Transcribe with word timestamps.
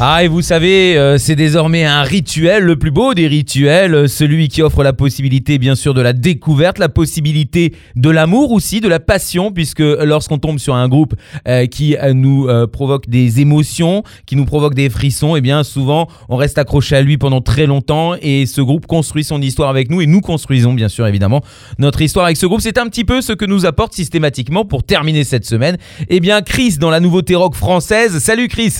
Ah, 0.00 0.22
et 0.22 0.28
vous 0.28 0.42
savez, 0.42 0.96
euh, 0.96 1.18
c'est 1.18 1.34
désormais 1.34 1.84
un 1.84 2.02
rituel, 2.02 2.62
le 2.62 2.76
plus 2.76 2.92
beau 2.92 3.14
des 3.14 3.26
rituels, 3.26 3.96
euh, 3.96 4.06
celui 4.06 4.46
qui 4.46 4.62
offre 4.62 4.84
la 4.84 4.92
possibilité, 4.92 5.58
bien 5.58 5.74
sûr, 5.74 5.92
de 5.92 6.00
la 6.00 6.12
découverte, 6.12 6.78
la 6.78 6.88
possibilité 6.88 7.74
de 7.96 8.08
l'amour 8.08 8.52
aussi, 8.52 8.80
de 8.80 8.86
la 8.86 9.00
passion, 9.00 9.50
puisque 9.50 9.80
lorsqu'on 9.80 10.38
tombe 10.38 10.60
sur 10.60 10.76
un 10.76 10.86
groupe 10.86 11.16
euh, 11.48 11.66
qui 11.66 11.96
euh, 11.96 12.12
nous 12.14 12.46
euh, 12.46 12.68
provoque 12.68 13.08
des 13.08 13.40
émotions, 13.40 14.04
qui 14.24 14.36
nous 14.36 14.44
provoque 14.44 14.74
des 14.74 14.88
frissons, 14.88 15.34
et 15.34 15.40
bien 15.40 15.64
souvent, 15.64 16.06
on 16.28 16.36
reste 16.36 16.58
accroché 16.58 16.94
à 16.94 17.02
lui 17.02 17.18
pendant 17.18 17.40
très 17.40 17.66
longtemps, 17.66 18.14
et 18.22 18.46
ce 18.46 18.60
groupe 18.60 18.86
construit 18.86 19.24
son 19.24 19.42
histoire 19.42 19.68
avec 19.68 19.90
nous, 19.90 20.00
et 20.00 20.06
nous 20.06 20.20
construisons, 20.20 20.74
bien 20.74 20.88
sûr, 20.88 21.08
évidemment, 21.08 21.42
notre 21.80 22.02
histoire 22.02 22.26
avec 22.26 22.36
ce 22.36 22.46
groupe. 22.46 22.60
C'est 22.60 22.78
un 22.78 22.86
petit 22.86 23.04
peu 23.04 23.20
ce 23.20 23.32
que 23.32 23.46
nous 23.46 23.66
apporte 23.66 23.94
systématiquement 23.94 24.64
pour 24.64 24.84
terminer 24.84 25.24
cette 25.24 25.44
semaine. 25.44 25.76
Eh 26.08 26.20
bien, 26.20 26.40
Chris, 26.40 26.76
dans 26.78 26.90
la 26.90 27.00
nouveauté 27.00 27.34
rock 27.34 27.56
française. 27.56 28.16
Salut 28.20 28.46
Chris 28.46 28.78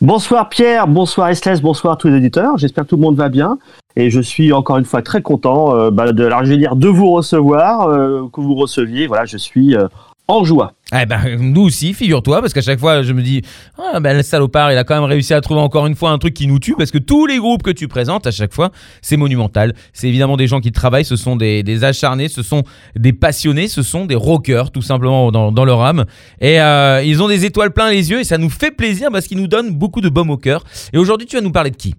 Bonsoir 0.00 0.48
Pierre, 0.48 0.88
bonsoir 0.88 1.28
Estes, 1.28 1.60
bonsoir 1.60 1.98
tous 1.98 2.08
les 2.08 2.16
auditeurs. 2.16 2.56
J'espère 2.56 2.84
que 2.84 2.90
tout 2.90 2.96
le 2.96 3.02
monde 3.02 3.16
va 3.16 3.28
bien. 3.28 3.58
Et 3.96 4.08
je 4.08 4.20
suis 4.20 4.50
encore 4.50 4.78
une 4.78 4.86
fois 4.86 5.02
très 5.02 5.20
content 5.20 5.76
euh, 5.76 5.90
bah, 5.90 6.12
de, 6.12 6.24
alors, 6.24 6.42
de 6.42 6.88
vous 6.88 7.10
recevoir, 7.10 7.88
euh, 7.88 8.26
que 8.32 8.40
vous 8.40 8.54
receviez. 8.54 9.06
Voilà, 9.06 9.26
je 9.26 9.36
suis 9.36 9.76
euh, 9.76 9.88
en 10.30 10.44
joie. 10.44 10.72
Eh 10.92 11.06
ben, 11.06 11.36
nous 11.38 11.62
aussi, 11.62 11.94
figure-toi, 11.94 12.40
parce 12.40 12.52
qu'à 12.52 12.62
chaque 12.62 12.80
fois, 12.80 13.02
je 13.02 13.12
me 13.12 13.22
dis, 13.22 13.42
ah 13.78 14.00
ben, 14.00 14.16
le 14.16 14.22
salopard, 14.22 14.72
il 14.72 14.78
a 14.78 14.84
quand 14.84 14.94
même 14.94 15.08
réussi 15.08 15.34
à 15.34 15.40
trouver 15.40 15.60
encore 15.60 15.86
une 15.86 15.94
fois 15.94 16.10
un 16.10 16.18
truc 16.18 16.34
qui 16.34 16.46
nous 16.46 16.58
tue, 16.58 16.74
parce 16.76 16.90
que 16.90 16.98
tous 16.98 17.26
les 17.26 17.38
groupes 17.38 17.62
que 17.62 17.70
tu 17.70 17.86
présentes, 17.86 18.26
à 18.26 18.30
chaque 18.30 18.52
fois, 18.52 18.70
c'est 19.02 19.16
monumental. 19.16 19.74
C'est 19.92 20.08
évidemment 20.08 20.36
des 20.36 20.46
gens 20.46 20.60
qui 20.60 20.72
travaillent, 20.72 21.04
ce 21.04 21.16
sont 21.16 21.36
des, 21.36 21.62
des 21.62 21.84
acharnés, 21.84 22.28
ce 22.28 22.42
sont 22.42 22.64
des 22.96 23.12
passionnés, 23.12 23.68
ce 23.68 23.82
sont 23.82 24.06
des 24.06 24.16
rockers, 24.16 24.70
tout 24.72 24.82
simplement, 24.82 25.30
dans, 25.30 25.52
dans 25.52 25.64
leur 25.64 25.82
âme. 25.82 26.06
Et 26.40 26.60
euh, 26.60 27.02
ils 27.04 27.22
ont 27.22 27.28
des 27.28 27.44
étoiles 27.44 27.70
plein 27.72 27.90
les 27.90 28.10
yeux, 28.10 28.20
et 28.20 28.24
ça 28.24 28.38
nous 28.38 28.50
fait 28.50 28.72
plaisir, 28.72 29.10
parce 29.12 29.26
qu'ils 29.26 29.38
nous 29.38 29.48
donnent 29.48 29.70
beaucoup 29.70 30.00
de 30.00 30.08
baume 30.08 30.30
au 30.30 30.36
cœur. 30.36 30.64
Et 30.92 30.98
aujourd'hui, 30.98 31.26
tu 31.26 31.36
vas 31.36 31.42
nous 31.42 31.52
parler 31.52 31.70
de 31.70 31.76
qui? 31.76 31.94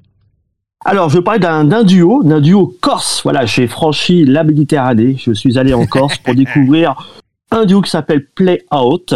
Alors, 0.84 1.10
je 1.10 1.20
vais 1.20 1.24
parler 1.24 1.40
d'un 1.40 1.64
d'un 1.64 1.84
duo, 1.84 2.24
d'un 2.24 2.42
duo 2.42 2.76
corse. 2.82 3.22
Voilà, 3.24 3.46
j'ai 3.46 3.68
franchi 3.68 4.26
la 4.26 4.44
Méditerranée. 4.44 5.16
Je 5.20 5.32
suis 5.32 5.60
allé 5.60 5.76
en 5.76 5.86
Corse 5.86 6.18
pour 6.18 6.34
découvrir 6.36 6.96
un 7.52 7.66
duo 7.66 7.82
qui 7.82 7.90
s'appelle 7.90 8.26
Play 8.26 8.64
Out, 8.74 9.14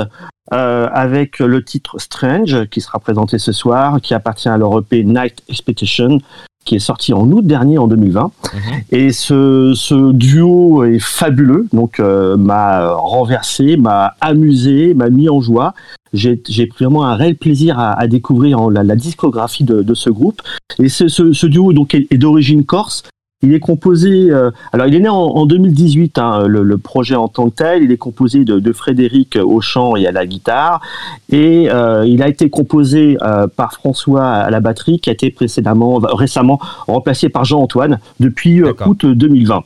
euh, 0.54 0.88
avec 0.92 1.40
le 1.40 1.64
titre 1.64 2.00
Strange, 2.00 2.66
qui 2.70 2.82
sera 2.82 3.00
présenté 3.00 3.40
ce 3.40 3.52
soir, 3.52 4.00
qui 4.02 4.14
appartient 4.14 4.50
à 4.50 4.58
leur 4.58 4.78
EP 4.78 5.04
Night 5.04 5.42
Expectation, 5.50 6.20
qui 6.66 6.76
est 6.76 6.80
sorti 6.80 7.14
en 7.14 7.30
août 7.32 7.46
dernier, 7.46 7.78
en 7.78 7.88
2020. 7.88 8.32
Et 8.92 9.12
ce, 9.12 9.74
ce 9.76 10.12
duo 10.12 10.84
est 10.84 11.00
fabuleux, 11.00 11.68
donc 11.74 12.00
euh, 12.00 12.38
m'a 12.38 12.92
renversé, 12.94 13.78
m'a 13.78 14.16
amusé, 14.22 14.94
m'a 14.94 15.10
mis 15.10 15.30
en 15.30 15.42
joie. 15.42 15.74
J'ai 16.14 16.42
j'ai 16.48 16.66
pris 16.66 16.86
vraiment 16.86 17.06
un 17.06 17.16
réel 17.16 17.36
plaisir 17.36 17.78
à, 17.80 17.92
à 18.00 18.08
découvrir 18.08 18.70
la, 18.70 18.84
la 18.84 18.96
discographie 18.96 19.64
de, 19.64 19.82
de 19.82 19.94
ce 19.94 20.10
groupe. 20.10 20.42
Et 20.80 20.90
ce, 20.90 21.08
ce, 21.08 21.34
ce 21.34 21.48
duo 21.48 21.74
donc 21.74 21.94
est, 21.94 22.08
est 22.12 22.18
d'origine 22.18 22.66
corse. 22.66 23.04
Il 23.42 23.54
est 23.54 23.60
composé, 23.60 24.32
euh, 24.32 24.50
alors 24.72 24.88
il 24.88 24.96
est 24.96 25.00
né 25.00 25.10
en, 25.10 25.16
en 25.16 25.46
2018, 25.46 26.18
hein, 26.18 26.48
le, 26.48 26.64
le 26.64 26.78
projet 26.78 27.16
en 27.16 27.28
tant 27.28 27.50
que 27.50 27.56
tel. 27.56 27.84
Il 27.84 27.92
est 27.92 27.98
composé 27.98 28.44
de, 28.44 28.60
de 28.60 28.74
Frédéric 28.74 29.38
au 29.38 29.62
chant 29.62 29.96
et 29.96 30.08
à 30.08 30.12
la 30.12 30.26
guitare, 30.26 30.82
et 31.30 31.70
euh, 31.70 32.06
il 32.08 32.24
a 32.24 32.28
été 32.28 32.50
composé 32.50 33.18
euh, 33.22 33.48
par 33.48 33.74
François 33.74 34.26
à 34.26 34.50
la 34.50 34.62
batterie, 34.62 35.00
qui 35.00 35.10
a 35.10 35.14
été 35.14 35.32
précédemment, 35.32 35.98
récemment 35.98 36.60
remplacé 36.88 37.30
par 37.30 37.46
Jean-Antoine 37.46 38.00
depuis 38.20 38.64
août 38.64 39.06
2020. 39.06 39.64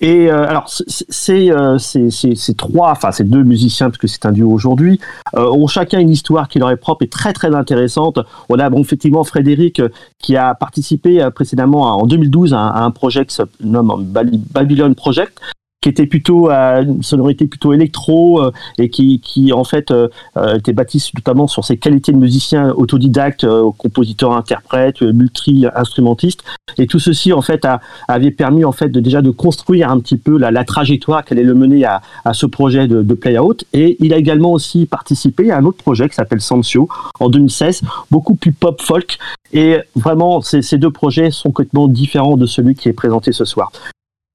Et 0.00 0.30
euh, 0.30 0.46
alors 0.48 0.68
c- 0.68 0.84
c'est 1.08 1.50
euh, 1.50 1.76
ces 1.78 2.54
trois, 2.56 2.90
enfin 2.92 3.12
ces 3.12 3.24
deux 3.24 3.42
musiciens 3.42 3.90
parce 3.90 3.98
que 3.98 4.06
c'est 4.06 4.24
un 4.26 4.32
duo 4.32 4.50
aujourd'hui, 4.50 4.98
euh, 5.36 5.46
ont 5.50 5.66
chacun 5.66 5.98
une 6.00 6.10
histoire 6.10 6.48
qui 6.48 6.58
leur 6.58 6.70
est 6.70 6.76
propre 6.76 7.02
et 7.04 7.08
très 7.08 7.32
très 7.32 7.54
intéressante. 7.54 8.18
On 8.48 8.58
a 8.58 8.70
bon, 8.70 8.80
effectivement 8.80 9.24
Frédéric 9.24 9.78
euh, 9.80 9.88
qui 10.18 10.36
a 10.36 10.54
participé 10.54 11.28
précédemment 11.34 11.82
en 12.00 12.06
2012 12.06 12.54
à, 12.54 12.58
un- 12.84 12.90
projet 12.90 13.24
qui 13.26 13.34
se 13.34 13.42
nomme 13.62 14.04
Babylon 14.52 14.94
Project 14.94 15.38
qui 15.80 15.88
était 15.88 16.06
plutôt 16.06 16.48
à 16.50 16.80
une 16.80 17.02
sonorité 17.02 17.46
plutôt 17.46 17.72
électro 17.72 18.42
euh, 18.42 18.52
et 18.78 18.90
qui, 18.90 19.20
qui 19.20 19.52
en 19.52 19.64
fait 19.64 19.90
euh, 19.90 20.08
euh, 20.36 20.58
était 20.58 20.74
bâti 20.74 21.02
notamment 21.14 21.46
sur 21.46 21.64
ses 21.64 21.78
qualités 21.78 22.12
de 22.12 22.18
musicien 22.18 22.70
autodidacte, 22.72 23.44
euh, 23.44 23.70
compositeur, 23.78 24.32
interprète, 24.32 25.02
euh, 25.02 25.12
multi-instrumentiste. 25.12 26.44
Et 26.76 26.86
tout 26.86 26.98
ceci 26.98 27.32
en 27.32 27.40
fait 27.40 27.64
a, 27.64 27.80
avait 28.08 28.30
permis 28.30 28.64
en 28.64 28.72
fait 28.72 28.90
de 28.90 29.00
déjà 29.00 29.22
de 29.22 29.30
construire 29.30 29.90
un 29.90 29.98
petit 30.00 30.18
peu 30.18 30.36
la, 30.36 30.50
la 30.50 30.64
trajectoire 30.64 31.24
qu'elle 31.24 31.38
allait 31.38 31.46
le 31.46 31.54
mener 31.54 31.86
à, 31.86 32.02
à 32.26 32.34
ce 32.34 32.44
projet 32.44 32.86
de, 32.86 33.02
de 33.02 33.14
Play 33.14 33.38
Out. 33.38 33.64
Et 33.72 33.96
il 34.00 34.12
a 34.12 34.18
également 34.18 34.52
aussi 34.52 34.84
participé 34.84 35.50
à 35.50 35.56
un 35.56 35.64
autre 35.64 35.78
projet 35.78 36.10
qui 36.10 36.14
s'appelle 36.14 36.42
Sancio 36.42 36.88
en 37.20 37.30
2016 37.30 37.82
beaucoup 38.10 38.34
plus 38.34 38.52
pop 38.52 38.82
folk. 38.82 39.18
Et 39.54 39.78
vraiment 39.96 40.42
ces 40.42 40.78
deux 40.78 40.90
projets 40.90 41.30
sont 41.30 41.50
complètement 41.50 41.88
différents 41.88 42.36
de 42.36 42.46
celui 42.46 42.74
qui 42.74 42.88
est 42.88 42.92
présenté 42.92 43.32
ce 43.32 43.44
soir 43.44 43.72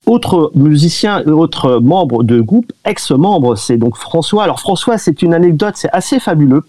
autre 0.06 0.52
musicien, 0.56 1.24
autre 1.28 1.80
membre 1.80 2.24
de 2.24 2.42
groupe, 2.42 2.72
ex-membre, 2.86 3.56
c'est 3.56 3.78
donc 3.78 3.98
François. 3.98 4.44
Alors 4.44 4.60
François, 4.60 4.98
c'est 4.98 5.22
une 5.22 5.34
anecdote, 5.34 5.74
c'est 5.76 5.92
assez 5.92 6.20
fabuleux. 6.20 6.64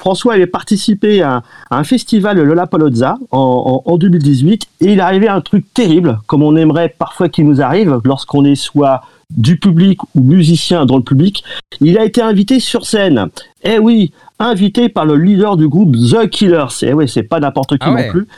François 0.00 0.34
avait 0.34 0.46
participé 0.46 1.22
à, 1.22 1.42
à 1.70 1.78
un 1.78 1.82
festival 1.82 2.40
Lollapalooza 2.40 3.18
en, 3.32 3.82
en, 3.84 3.90
en 3.92 3.96
2018 3.98 4.66
et 4.80 4.92
il 4.92 5.00
arrivait 5.00 5.26
un 5.28 5.40
truc 5.40 5.66
terrible, 5.74 6.20
comme 6.28 6.44
on 6.44 6.54
aimerait 6.54 6.94
parfois 6.96 7.28
qu'il 7.28 7.46
nous 7.46 7.60
arrive 7.60 7.98
lorsqu'on 8.04 8.44
est 8.44 8.54
soit 8.54 9.00
du 9.36 9.58
public 9.58 9.98
ou 10.14 10.20
musicien 10.20 10.86
dans 10.86 10.96
le 10.96 11.02
public. 11.02 11.42
Il 11.80 11.98
a 11.98 12.04
été 12.04 12.22
invité 12.22 12.60
sur 12.60 12.86
scène. 12.86 13.26
Eh 13.64 13.78
oui, 13.80 14.12
invité 14.38 14.88
par 14.88 15.04
le 15.04 15.16
leader 15.16 15.56
du 15.56 15.68
groupe 15.68 15.96
The 15.96 16.28
Killers. 16.30 16.66
Eh 16.82 16.92
oui, 16.94 17.08
c'est 17.08 17.24
pas 17.24 17.40
n'importe 17.40 17.70
qui 17.70 17.78
Ah 17.80 17.92
ouais. 17.92 18.06
non 18.06 18.12
plus. 18.12 18.28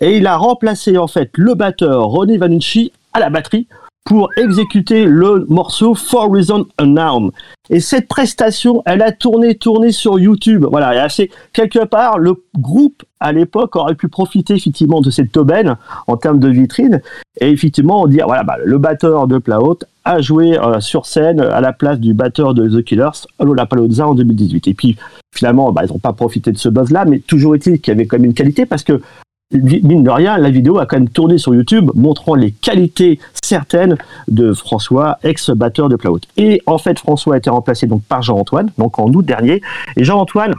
Et 0.00 0.16
il 0.18 0.26
a 0.28 0.36
remplacé 0.36 0.96
en 0.98 1.08
fait 1.08 1.30
le 1.34 1.54
batteur 1.54 2.04
Ronnie 2.04 2.38
Vanucci 2.38 2.92
à 3.12 3.18
la 3.18 3.28
batterie 3.28 3.66
pour 4.04 4.30
exécuter 4.38 5.04
le 5.04 5.44
morceau 5.48 5.94
For 5.94 6.30
Reason 6.30 6.66
Unknown. 6.78 7.30
Et 7.68 7.80
cette 7.80 8.08
prestation, 8.08 8.82
elle 8.86 9.02
a 9.02 9.12
tourné, 9.12 9.54
tourné 9.54 9.92
sur 9.92 10.18
YouTube. 10.18 10.64
Voilà, 10.70 10.94
et 10.94 10.98
assez, 10.98 11.30
quelque 11.52 11.84
part, 11.84 12.18
le 12.18 12.34
groupe, 12.58 13.02
à 13.20 13.32
l'époque, 13.32 13.76
aurait 13.76 13.94
pu 13.94 14.08
profiter 14.08 14.54
effectivement 14.54 15.02
de 15.02 15.10
cette 15.10 15.36
aubaine 15.36 15.76
en 16.06 16.16
termes 16.16 16.38
de 16.38 16.48
vitrine. 16.48 17.02
Et 17.40 17.50
effectivement, 17.50 18.06
dire, 18.06 18.26
voilà, 18.26 18.44
bah, 18.44 18.56
le 18.64 18.78
batteur 18.78 19.26
de 19.26 19.36
Plaout 19.36 19.80
a 20.04 20.22
joué 20.22 20.58
euh, 20.58 20.80
sur 20.80 21.04
scène 21.04 21.40
à 21.40 21.60
la 21.60 21.74
place 21.74 22.00
du 22.00 22.14
batteur 22.14 22.54
de 22.54 22.66
The 22.66 22.82
Killers 22.82 23.26
Lollapalooza 23.40 24.08
en 24.08 24.14
2018. 24.14 24.68
Et 24.68 24.74
puis, 24.74 24.96
finalement, 25.34 25.70
bah, 25.70 25.82
ils 25.84 25.92
n'ont 25.92 25.98
pas 25.98 26.14
profité 26.14 26.50
de 26.50 26.58
ce 26.58 26.70
buzz-là, 26.70 27.04
mais 27.04 27.18
toujours 27.18 27.54
est-il 27.54 27.78
qu'il 27.80 27.92
y 27.92 27.94
avait 27.94 28.06
quand 28.06 28.16
même 28.16 28.24
une 28.24 28.34
qualité 28.34 28.64
parce 28.64 28.84
que 28.84 29.02
mine 29.50 30.02
de 30.02 30.10
rien, 30.10 30.36
la 30.38 30.50
vidéo 30.50 30.78
a 30.78 30.86
quand 30.86 30.96
même 30.96 31.08
tourné 31.08 31.38
sur 31.38 31.54
YouTube, 31.54 31.90
montrant 31.94 32.34
les 32.34 32.52
qualités 32.52 33.18
certaines 33.42 33.96
de 34.28 34.52
François, 34.52 35.18
ex-batteur 35.22 35.88
de 35.88 35.96
Plaout. 35.96 36.20
Et 36.36 36.60
en 36.66 36.78
fait, 36.78 36.98
François 36.98 37.34
a 37.34 37.38
été 37.38 37.48
remplacé 37.50 37.86
donc 37.86 38.02
par 38.02 38.22
Jean-Antoine, 38.22 38.70
donc 38.78 38.98
en 38.98 39.06
août 39.06 39.24
dernier. 39.24 39.62
Et 39.96 40.04
Jean-Antoine, 40.04 40.54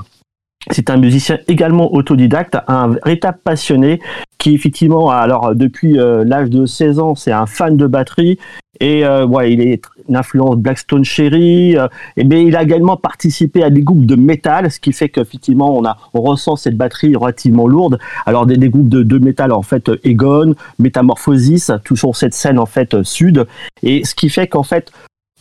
c'est 0.71 0.89
un 0.89 0.97
musicien 0.97 1.37
également 1.47 1.93
autodidacte, 1.93 2.57
un 2.67 2.89
véritable 2.89 3.39
passionné 3.43 4.01
qui 4.37 4.53
effectivement, 4.53 5.09
alors 5.09 5.55
depuis 5.55 5.99
euh, 5.99 6.23
l'âge 6.23 6.49
de 6.49 6.65
16 6.65 6.99
ans, 6.99 7.15
c'est 7.15 7.31
un 7.31 7.45
fan 7.45 7.77
de 7.77 7.87
batterie 7.87 8.39
et 8.79 9.05
euh, 9.05 9.25
ouais, 9.25 9.53
il 9.53 9.61
est 9.61 9.81
une 10.09 10.15
influence 10.15 10.57
Blackstone 10.57 11.05
Cherry. 11.05 11.77
Euh, 11.77 11.87
et 12.17 12.23
bien, 12.23 12.39
il 12.39 12.55
a 12.55 12.63
également 12.63 12.97
participé 12.97 13.63
à 13.63 13.69
des 13.69 13.81
groupes 13.81 14.05
de 14.05 14.15
métal, 14.15 14.71
ce 14.71 14.79
qui 14.79 14.91
fait 14.91 15.09
qu'effectivement, 15.09 15.77
on 15.77 15.85
a, 15.85 15.97
on 16.13 16.21
ressent 16.21 16.55
cette 16.55 16.75
batterie 16.75 17.15
relativement 17.15 17.67
lourde. 17.67 17.99
Alors 18.25 18.45
des, 18.45 18.57
des 18.57 18.69
groupes 18.69 18.89
de, 18.89 19.03
de 19.03 19.17
métal 19.19 19.51
en 19.51 19.61
fait, 19.61 19.89
euh, 19.89 19.99
Egon, 20.03 20.55
Metamorphosis, 20.79 21.71
tout 21.83 21.95
sur 21.95 22.15
cette 22.15 22.33
scène 22.33 22.59
en 22.59 22.65
fait 22.65 22.93
euh, 22.93 23.03
sud. 23.03 23.47
Et 23.83 24.03
ce 24.03 24.15
qui 24.15 24.29
fait 24.29 24.47
qu'en 24.47 24.63
fait 24.63 24.91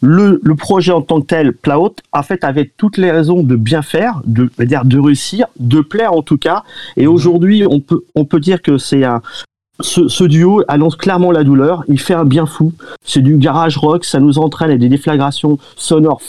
le, 0.00 0.40
le, 0.42 0.54
projet 0.54 0.92
en 0.92 1.02
tant 1.02 1.20
que 1.20 1.26
tel, 1.26 1.52
Plaut, 1.52 1.96
en 2.12 2.22
fait, 2.22 2.44
avait 2.44 2.70
toutes 2.76 2.98
les 2.98 3.10
raisons 3.10 3.42
de 3.42 3.56
bien 3.56 3.82
faire, 3.82 4.20
de, 4.24 4.48
dire 4.60 4.84
de 4.84 4.98
réussir, 4.98 5.46
de 5.58 5.80
plaire 5.80 6.12
en 6.12 6.22
tout 6.22 6.38
cas. 6.38 6.62
Et 6.96 7.06
mhm. 7.06 7.12
aujourd'hui, 7.12 7.64
on 7.68 7.80
peut, 7.80 8.04
on 8.14 8.24
peut 8.24 8.40
dire 8.40 8.62
que 8.62 8.78
c'est 8.78 9.04
un, 9.04 9.22
ce, 9.80 10.08
ce, 10.08 10.24
duo 10.24 10.62
annonce 10.68 10.96
clairement 10.96 11.30
la 11.30 11.44
douleur. 11.44 11.84
Il 11.88 12.00
fait 12.00 12.14
un 12.14 12.24
bien 12.24 12.46
fou. 12.46 12.72
C'est 13.04 13.22
du 13.22 13.36
garage 13.36 13.76
rock. 13.76 14.04
Ça 14.04 14.20
nous 14.20 14.38
entraîne 14.38 14.70
à 14.70 14.76
des 14.76 14.88
déflagrations 14.88 15.58
sonores 15.76 16.20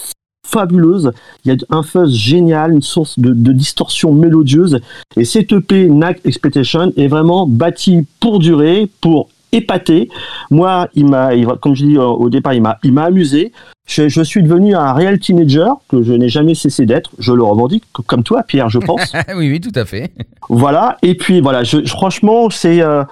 fabuleuses. 0.45 1.11
Il 1.45 1.53
y 1.53 1.55
a 1.55 1.75
un 1.75 1.83
fuzz 1.83 2.13
génial, 2.15 2.73
une 2.73 2.81
source 2.81 3.19
de, 3.19 3.33
de 3.33 3.51
distorsion 3.51 4.13
mélodieuse. 4.13 4.79
Et 5.15 5.25
cet 5.25 5.51
EP 5.51 5.87
NAC 5.87 6.21
Expectation 6.25 6.91
est 6.97 7.07
vraiment 7.07 7.45
bâti 7.47 8.07
pour 8.19 8.39
durer, 8.39 8.89
pour 9.01 9.29
épaté. 9.51 10.09
Moi, 10.51 10.89
il 10.95 11.07
m'a, 11.07 11.31
comme 11.61 11.75
je 11.75 11.85
dis 11.85 11.97
au 11.97 12.29
départ, 12.29 12.53
il 12.53 12.61
m'a, 12.61 12.77
il 12.83 12.93
m'a 12.93 13.03
amusé. 13.03 13.51
Je, 13.87 14.07
je, 14.07 14.21
suis 14.21 14.43
devenu 14.43 14.75
un 14.75 14.93
réel 14.93 15.19
teenager 15.19 15.71
que 15.87 16.03
je 16.03 16.13
n'ai 16.13 16.29
jamais 16.29 16.53
cessé 16.53 16.85
d'être. 16.85 17.09
Je 17.17 17.33
le 17.33 17.41
revendique, 17.41 17.83
comme 18.05 18.23
toi, 18.23 18.43
Pierre, 18.43 18.69
je 18.69 18.77
pense. 18.77 19.13
oui, 19.35 19.49
oui, 19.49 19.59
tout 19.59 19.71
à 19.73 19.85
fait. 19.85 20.11
Voilà. 20.47 20.97
Et 21.01 21.15
puis 21.15 21.41
voilà, 21.41 21.63
je, 21.63 21.83
franchement, 21.85 22.51
c'est 22.51 22.81
euh, 22.81 23.03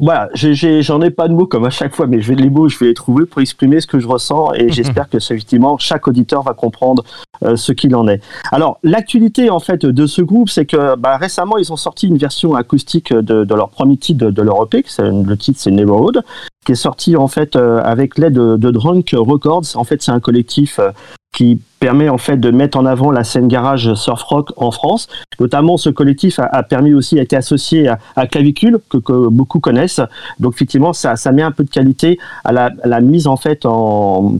voilà, 0.00 0.28
j'en 0.34 1.00
ai, 1.00 1.10
pas 1.10 1.28
de 1.28 1.34
mots 1.34 1.46
comme 1.46 1.64
à 1.64 1.70
chaque 1.70 1.94
fois, 1.94 2.06
mais 2.06 2.20
je 2.20 2.28
vais 2.28 2.34
les 2.34 2.50
mots, 2.50 2.68
je 2.68 2.78
vais 2.78 2.86
les 2.86 2.94
trouver 2.94 3.26
pour 3.26 3.40
exprimer 3.40 3.80
ce 3.80 3.86
que 3.86 3.98
je 3.98 4.06
ressens 4.06 4.52
et 4.54 4.70
j'espère 4.70 5.08
que 5.08 5.16
effectivement 5.16 5.78
chaque 5.78 6.06
auditeur 6.08 6.42
va 6.42 6.54
comprendre 6.54 7.04
euh, 7.42 7.56
ce 7.56 7.72
qu'il 7.72 7.94
en 7.94 8.08
est. 8.08 8.22
Alors 8.52 8.78
l'actualité 8.82 9.50
en 9.50 9.60
fait 9.60 9.84
de 9.86 10.06
ce 10.06 10.22
groupe, 10.22 10.48
c'est 10.48 10.66
que 10.66 10.96
bah, 10.96 11.16
récemment 11.16 11.58
ils 11.58 11.72
ont 11.72 11.76
sorti 11.76 12.08
une 12.08 12.18
version 12.18 12.54
acoustique 12.54 13.12
de, 13.12 13.44
de 13.44 13.54
leur 13.54 13.70
premier 13.70 13.96
titre 13.96 14.26
de, 14.26 14.30
de 14.30 14.42
leur 14.42 14.62
EP, 14.64 14.84
le 14.98 15.34
titre 15.36 15.58
c'est 15.60 15.70
Neighborhood, 15.70 16.22
qui 16.66 16.72
est 16.72 16.74
sorti 16.74 17.16
en 17.16 17.28
fait 17.28 17.56
euh, 17.56 17.80
avec 17.82 18.18
l'aide 18.18 18.34
de, 18.34 18.56
de, 18.56 18.70
Drunk 18.70 19.14
Records. 19.16 19.76
En 19.76 19.84
fait, 19.84 20.02
c'est 20.02 20.10
un 20.10 20.20
collectif 20.20 20.78
euh, 20.78 20.90
qui 21.36 21.60
permet 21.80 22.08
en 22.08 22.16
fait 22.16 22.38
de 22.38 22.50
mettre 22.50 22.78
en 22.78 22.86
avant 22.86 23.10
la 23.10 23.22
scène 23.22 23.46
garage 23.46 23.92
surf 23.94 24.22
rock 24.22 24.52
en 24.56 24.70
France. 24.70 25.06
Notamment, 25.38 25.76
ce 25.76 25.90
collectif 25.90 26.38
a, 26.38 26.62
permis 26.62 26.94
aussi, 26.94 27.18
a 27.18 27.22
été 27.22 27.36
associé 27.36 27.88
à, 28.16 28.26
Clavicule, 28.26 28.78
que, 28.88 28.96
que, 28.96 29.28
beaucoup 29.28 29.60
connaissent. 29.60 30.00
Donc, 30.40 30.54
effectivement, 30.54 30.94
ça, 30.94 31.16
ça 31.16 31.32
met 31.32 31.42
un 31.42 31.50
peu 31.50 31.64
de 31.64 31.68
qualité 31.68 32.18
à 32.44 32.52
la, 32.52 32.70
à 32.82 32.88
la 32.88 33.02
mise 33.02 33.26
en 33.26 33.36
fait 33.36 33.66
en, 33.66 34.38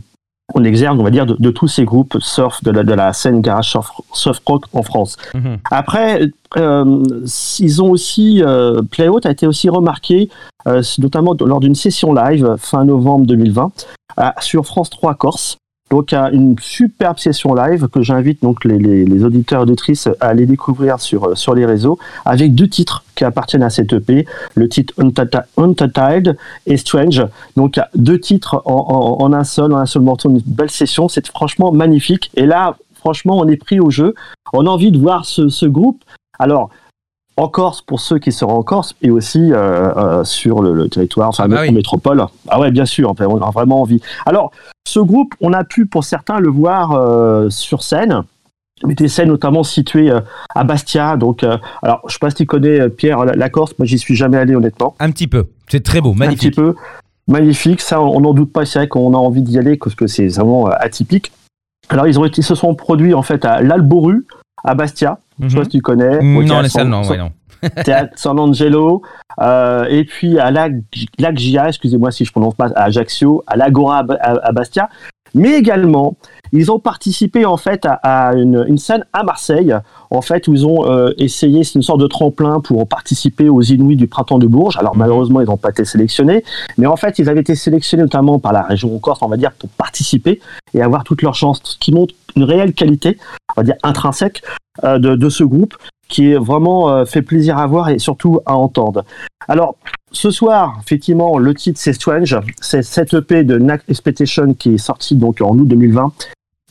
on 0.55 0.63
exergue, 0.63 0.99
on 0.99 1.03
va 1.03 1.11
dire, 1.11 1.25
de, 1.25 1.51
tous 1.51 1.67
ces 1.67 1.85
groupes 1.85 2.17
surf 2.19 2.63
de 2.63 2.71
la, 2.71 2.83
de 2.83 2.93
la 2.93 3.13
scène 3.13 3.41
garage 3.41 3.77
surf, 4.13 4.41
rock 4.45 4.63
en 4.73 4.81
France. 4.81 5.17
Mhm. 5.35 5.57
Après, 5.69 6.21
euh, 6.57 7.03
ils 7.59 7.81
ont 7.83 7.91
aussi 7.91 8.41
euh, 8.41 8.81
Playout 8.89 9.19
a 9.25 9.31
été 9.31 9.45
aussi 9.45 9.69
remarqué, 9.69 10.29
euh, 10.67 10.81
notamment 10.99 11.35
lors 11.41 11.59
d'une 11.59 11.75
session 11.75 12.13
live 12.13 12.55
fin 12.57 12.85
novembre 12.85 13.27
2020 13.27 13.85
sur 14.39 14.65
France 14.65 14.89
3 14.89 15.13
Corse. 15.15 15.57
Donc 15.89 16.13
une 16.13 16.55
superbe 16.59 17.17
session 17.17 17.55
live 17.55 17.87
que 17.87 18.01
j'invite 18.01 18.41
donc 18.41 18.65
les, 18.65 19.23
auditeurs 19.23 19.61
et 19.61 19.63
auditrices 19.63 20.07
à 20.19 20.27
aller 20.27 20.45
découvrir 20.45 20.99
sur, 20.99 21.37
sur 21.37 21.55
les 21.55 21.65
réseaux 21.65 21.97
avec 22.25 22.55
deux 22.55 22.67
titres 22.67 23.03
qui 23.15 23.23
appartiennent 23.23 23.63
à 23.63 23.69
cette 23.69 23.93
EP, 23.93 24.25
le 24.55 24.69
titre 24.69 24.93
Untitled 25.57 26.37
et 26.65 26.77
Strange. 26.77 27.25
Donc 27.55 27.79
deux 27.95 28.19
titres 28.19 28.61
en, 28.65 29.17
en, 29.21 29.33
un 29.33 29.43
seul, 29.43 29.73
en 29.73 29.77
un 29.77 29.85
seul 29.85 30.01
morceau, 30.01 30.29
une 30.29 30.41
belle 30.45 30.69
session, 30.69 31.07
c'est 31.07 31.25
franchement 31.27 31.71
magnifique. 31.71 32.31
Et 32.35 32.45
là, 32.45 32.75
franchement, 32.95 33.37
on 33.37 33.47
est 33.47 33.57
pris 33.57 33.79
au 33.79 33.89
jeu. 33.89 34.13
On 34.53 34.65
a 34.65 34.69
envie 34.69 34.91
de 34.91 34.99
voir 34.99 35.25
ce, 35.25 35.47
ce 35.47 35.65
groupe. 35.65 36.03
Alors, 36.39 36.69
en 37.37 37.47
Corse 37.47 37.81
pour 37.81 37.99
ceux 37.99 38.17
qui 38.17 38.31
seront 38.31 38.55
en 38.55 38.63
Corse 38.63 38.95
et 39.01 39.11
aussi 39.11 39.53
euh, 39.53 39.93
euh, 39.95 40.23
sur 40.23 40.61
le, 40.61 40.89
territoire, 40.89 41.29
enfin 41.29 41.43
ah 41.45 41.47
bah 41.47 41.71
métropole. 41.71 42.25
Ah 42.47 42.59
ouais, 42.59 42.71
bien 42.71 42.85
sûr, 42.85 43.13
on 43.17 43.41
a 43.41 43.51
vraiment 43.51 43.81
envie. 43.81 44.01
Alors, 44.25 44.51
ce 44.87 44.99
groupe, 44.99 45.35
on 45.39 45.53
a 45.53 45.63
pu 45.63 45.85
pour 45.85 46.03
certains 46.03 46.39
le 46.39 46.49
voir 46.49 46.93
euh, 46.93 47.49
sur 47.49 47.83
scène. 47.83 48.23
Mais 48.85 48.93
des 48.93 49.07
scènes 49.07 49.29
notamment 49.29 49.63
situées 49.63 50.11
à 50.53 50.63
Bastia. 50.63 51.17
Donc, 51.17 51.43
alors, 51.81 52.01
je 52.07 52.13
sais 52.13 52.19
pas 52.19 52.29
si 52.29 52.35
tu 52.35 52.45
connais 52.45 52.89
Pierre 52.89 53.25
la, 53.25 53.49
Corse. 53.49 53.73
Moi, 53.79 53.87
j'y 53.87 53.97
suis 53.97 54.15
jamais 54.15 54.37
allé 54.37 54.55
honnêtement. 54.55 54.93
Un 54.99 55.09
petit 55.09 55.25
peu. 55.25 55.47
C'est 55.67 55.83
très 55.83 55.99
beau, 55.99 56.13
magnifique. 56.13 56.45
Un 56.45 56.49
petit 56.49 56.55
peu, 56.55 56.75
magnifique. 57.27 57.81
Ça, 57.81 57.99
on 57.99 58.21
n'en 58.21 58.35
doute 58.35 58.53
pas. 58.53 58.67
C'est 58.67 58.77
vrai 58.77 58.87
qu'on 58.87 59.15
a 59.15 59.17
envie 59.17 59.41
d'y 59.41 59.57
aller 59.57 59.77
parce 59.77 59.95
que 59.95 60.05
c'est 60.05 60.27
vraiment 60.27 60.67
atypique. 60.67 61.31
Alors, 61.89 62.05
ils 62.05 62.19
ont 62.19 62.25
été, 62.25 62.41
ils 62.41 62.45
se 62.45 62.53
sont 62.53 62.75
produits 62.75 63.15
en 63.15 63.23
fait 63.23 63.45
à 63.45 63.63
l'Alboru, 63.63 64.27
à 64.63 64.75
Bastia. 64.75 65.19
Je 65.39 65.49
sais 65.49 65.55
pas 65.55 65.61
mhm. 65.61 65.65
si 65.65 65.77
tu 65.77 65.81
connais. 65.81 66.21
Mm, 66.21 66.43
non, 66.45 66.61
les 66.61 66.69
salles, 66.69 66.87
non, 66.87 67.07
ouais, 67.07 67.17
non. 67.17 67.31
Théâtre 67.83 68.13
San 68.15 68.39
Angelo, 68.39 69.01
euh, 69.41 69.85
et 69.89 70.03
puis 70.05 70.39
à 70.39 70.51
Lac, 70.51 70.73
Gia, 71.35 71.67
excusez-moi 71.67 72.11
si 72.11 72.25
je 72.25 72.31
prononce 72.31 72.55
pas, 72.55 72.67
à 72.75 72.83
Ajaccio, 72.83 73.43
à 73.47 73.55
l'Agora 73.57 74.05
à, 74.21 74.51
Bastia, 74.51 74.89
mais 75.33 75.53
également 75.53 76.15
ils 76.53 76.71
ont 76.71 76.79
participé 76.79 77.45
en 77.45 77.57
fait 77.57 77.85
à, 77.85 78.33
une, 78.35 78.63
une, 78.67 78.77
scène 78.77 79.05
à 79.11 79.23
Marseille, 79.23 79.75
en 80.11 80.21
fait 80.21 80.47
où 80.47 80.53
ils 80.53 80.65
ont 80.65 80.89
euh, 80.89 81.13
essayé, 81.17 81.63
c'est 81.63 81.75
une 81.75 81.81
sorte 81.81 81.99
de 81.99 82.07
tremplin 82.07 82.61
pour 82.61 82.87
participer 82.87 83.49
aux 83.49 83.61
Inuits 83.61 83.97
du 83.97 84.07
printemps 84.07 84.37
de 84.37 84.47
Bourges. 84.47 84.77
Alors 84.77 84.95
malheureusement 84.95 85.41
ils 85.41 85.47
n'ont 85.47 85.57
pas 85.57 85.69
été 85.69 85.83
sélectionnés, 85.83 86.43
mais 86.77 86.85
en 86.85 86.95
fait 86.95 87.19
ils 87.19 87.27
avaient 87.27 87.41
été 87.41 87.55
sélectionnés 87.55 88.03
notamment 88.03 88.39
par 88.39 88.53
la 88.53 88.61
région 88.61 88.97
Corse, 88.99 89.21
on 89.21 89.27
va 89.27 89.37
dire, 89.37 89.51
pour 89.53 89.69
participer 89.69 90.39
et 90.73 90.81
avoir 90.81 91.03
toutes 91.03 91.21
leurs 91.21 91.35
chances, 91.35 91.59
ce 91.63 91.77
qui 91.77 91.91
montre 91.91 92.13
une 92.35 92.43
réelle 92.43 92.73
qualité, 92.73 93.17
on 93.57 93.61
va 93.61 93.65
dire 93.65 93.75
intrinsèque 93.83 94.43
euh, 94.83 94.99
de, 94.99 95.15
de, 95.15 95.29
ce 95.29 95.43
groupe 95.43 95.75
qui 96.07 96.31
est 96.31 96.37
vraiment 96.37 96.89
euh, 96.89 97.05
fait 97.05 97.23
plaisir 97.23 97.57
à 97.57 97.67
voir 97.67 97.89
et 97.89 97.99
surtout 97.99 98.39
à 98.45 98.55
entendre. 98.55 99.03
Alors, 99.47 99.75
ce 100.11 100.29
soir, 100.31 100.79
effectivement, 100.83 101.37
le 101.37 101.53
titre 101.53 101.79
c'est 101.81 101.93
Strange, 101.93 102.37
c'est 102.61 102.83
cette 102.83 103.13
EP 103.13 103.43
de 103.43 103.57
Knack 103.57 103.81
Expectation 103.89 104.53
qui 104.53 104.75
est 104.75 104.77
sorti 104.77 105.15
donc 105.15 105.41
en 105.41 105.49
août 105.57 105.67
2020. 105.67 106.13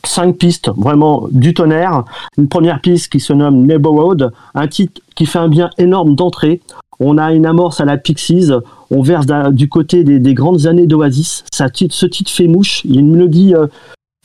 Cinq 0.05 0.37
pistes, 0.37 0.69
vraiment 0.77 1.27
du 1.31 1.53
tonnerre. 1.53 2.05
Une 2.37 2.47
première 2.47 2.79
piste 2.81 3.11
qui 3.11 3.19
se 3.19 3.33
nomme 3.33 3.65
Neighborhood, 3.65 4.31
un 4.55 4.67
titre 4.67 5.01
qui 5.15 5.25
fait 5.25 5.39
un 5.39 5.49
bien 5.49 5.69
énorme 5.77 6.15
d'entrée. 6.15 6.61
On 6.99 7.17
a 7.17 7.33
une 7.33 7.45
amorce 7.45 7.81
à 7.81 7.85
la 7.85 7.97
Pixies, 7.97 8.49
on 8.89 9.01
verse 9.01 9.27
du 9.51 9.69
côté 9.69 10.03
des, 10.03 10.33
grandes 10.33 10.65
années 10.65 10.87
d'Oasis. 10.87 11.43
Ce 11.51 12.05
titre 12.05 12.31
fait 12.31 12.47
mouche, 12.47 12.81
il 12.85 12.95
y 12.95 12.97
a 12.97 13.01
une 13.01 13.11
mélodie 13.11 13.53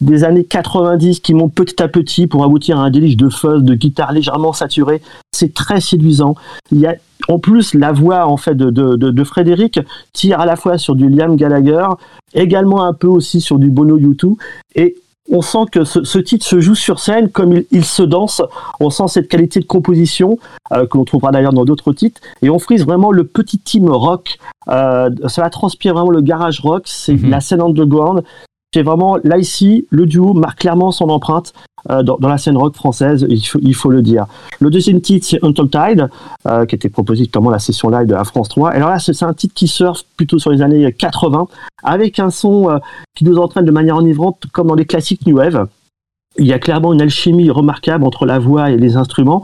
des 0.02 0.24
années 0.24 0.44
90 0.44 1.20
qui 1.20 1.34
montent 1.34 1.54
petit 1.54 1.82
à 1.82 1.88
petit 1.88 2.26
pour 2.26 2.44
aboutir 2.44 2.78
à 2.78 2.84
un 2.84 2.90
délice 2.90 3.16
de 3.16 3.28
fuzz, 3.28 3.62
de 3.62 3.74
guitare 3.74 4.12
légèrement 4.12 4.52
saturée. 4.52 5.00
C'est 5.32 5.54
très 5.54 5.80
séduisant. 5.80 6.34
Il 6.70 6.80
y 6.80 6.86
a 6.86 6.96
en 7.28 7.38
plus 7.38 7.74
la 7.74 7.92
voix 7.92 8.26
en 8.26 8.36
fait 8.36 8.54
de, 8.54 8.70
de, 8.70 8.96
de, 8.96 9.24
Frédéric 9.24 9.78
tire 10.12 10.40
à 10.40 10.46
la 10.46 10.56
fois 10.56 10.76
sur 10.76 10.96
du 10.96 11.08
Liam 11.08 11.36
Gallagher, 11.36 11.86
également 12.34 12.84
un 12.84 12.92
peu 12.92 13.06
aussi 13.06 13.40
sur 13.40 13.58
du 13.58 13.70
Bono 13.70 13.96
U2 13.96 14.34
et 14.74 14.96
on 15.30 15.40
sent 15.40 15.66
que 15.70 15.84
ce, 15.84 16.18
titre 16.18 16.44
se 16.44 16.60
joue 16.60 16.74
sur 16.74 16.98
scène 16.98 17.30
comme 17.30 17.62
il, 17.70 17.84
se 17.84 18.02
danse. 18.02 18.42
On 18.80 18.90
sent 18.90 19.08
cette 19.08 19.28
qualité 19.28 19.60
de 19.60 19.64
composition 19.64 20.38
euh, 20.72 20.86
que 20.86 20.98
l'on 20.98 21.04
trouvera 21.04 21.30
d'ailleurs 21.30 21.52
dans 21.52 21.64
d'autres 21.64 21.92
titres. 21.92 22.20
Et 22.42 22.50
on 22.50 22.58
frise 22.58 22.84
vraiment 22.84 23.12
le 23.12 23.24
petit 23.24 23.58
team 23.58 23.88
rock. 23.88 24.38
Euh, 24.68 25.10
cela 25.28 25.48
transpire 25.48 25.94
vraiment 25.94 26.10
le 26.10 26.20
garage 26.20 26.60
rock. 26.60 26.82
C'est 26.86 27.14
mhm. 27.14 27.30
la 27.30 27.40
scène 27.40 27.60
underground. 27.60 28.24
C'est 28.74 28.82
vraiment 28.82 29.18
là 29.22 29.36
ici, 29.36 29.86
le 29.90 30.06
duo 30.06 30.32
marque 30.32 30.60
clairement 30.60 30.92
son 30.92 31.10
empreinte 31.10 31.52
euh, 31.90 32.02
dans, 32.02 32.16
la 32.20 32.38
scène 32.38 32.56
rock 32.56 32.74
française, 32.74 33.26
il 33.28 33.44
faut, 33.44 33.58
il 33.60 33.74
faut 33.74 33.90
le 33.90 34.02
dire. 34.02 34.26
Le 34.60 34.70
deuxième 34.70 35.00
titre, 35.00 35.26
c'est 35.28 35.44
Untold 35.44 35.70
Tide, 35.70 36.08
euh, 36.46 36.64
qui 36.64 36.76
était 36.76 36.88
proposé 36.88 37.22
notamment 37.22 37.50
la 37.50 37.58
session 37.58 37.90
live 37.90 38.06
de 38.06 38.14
la 38.14 38.24
France 38.24 38.48
3. 38.48 38.72
Et 38.72 38.76
alors 38.76 38.90
là, 38.90 38.98
c'est 38.98 39.20
un 39.22 39.34
titre 39.34 39.54
qui 39.54 39.66
surfe 39.66 40.04
plutôt 40.16 40.38
sur 40.38 40.50
les 40.50 40.62
années 40.62 40.92
80, 40.92 41.48
avec 41.82 42.18
un 42.18 42.30
son 42.30 42.70
euh, 42.70 42.78
qui 43.16 43.24
nous 43.24 43.36
entraîne 43.38 43.64
de 43.64 43.70
manière 43.72 43.96
enivrante, 43.96 44.44
comme 44.52 44.68
dans 44.68 44.74
les 44.74 44.86
classiques 44.86 45.26
New 45.26 45.36
Wave. 45.36 45.66
Il 46.38 46.46
y 46.46 46.52
a 46.52 46.58
clairement 46.58 46.92
une 46.92 47.02
alchimie 47.02 47.50
remarquable 47.50 48.04
entre 48.04 48.26
la 48.26 48.38
voix 48.38 48.70
et 48.70 48.76
les 48.76 48.96
instruments 48.96 49.42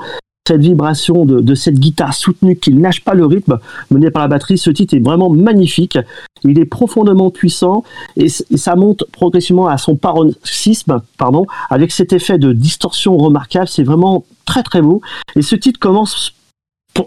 cette 0.49 0.63
vibration 0.63 1.27
de, 1.27 1.55
cette 1.55 1.79
guitare 1.79 2.15
soutenue 2.15 2.57
qui 2.57 2.73
ne 2.73 3.05
pas 3.05 3.13
le 3.13 3.27
rythme 3.27 3.59
mené 3.91 4.11
par 4.11 4.23
la 4.23 4.29
batterie. 4.29 4.57
Ce 4.57 4.71
titre 4.71 4.95
est 4.95 4.99
vraiment 4.99 5.29
magnifique. 5.29 5.99
Il 6.45 6.59
est 6.59 6.65
profondément 6.65 7.31
puissant 7.31 7.85
et, 8.17 8.29
ça 8.29 8.77
monte 8.77 9.05
progressivement 9.13 9.69
à 9.69 9.79
son 9.79 9.97
paroxysme, 9.97 11.03
pardon, 11.17 11.47
avec 11.71 11.93
cet 11.93 12.13
effet 12.13 12.39
de 12.39 12.53
distorsion 12.53 13.17
remarquable. 13.17 13.69
C'est 13.69 13.83
vraiment 13.83 14.25
très 14.45 14.63
très 14.63 14.83
beau. 14.83 15.01
Et 15.37 15.43
ce 15.43 15.57
titre 15.57 15.79
commence 15.79 16.35